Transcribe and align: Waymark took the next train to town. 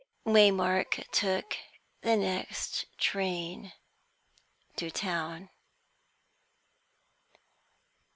Waymark 0.25 1.11
took 1.11 1.57
the 2.01 2.17
next 2.17 2.87
train 2.97 3.71
to 4.77 4.89
town. 4.89 5.51